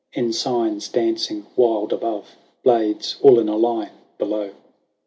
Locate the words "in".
3.39-3.45